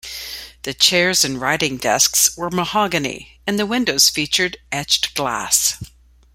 [0.63, 5.75] The chairs and writing desks were mahogany, and the windows featured etched glass.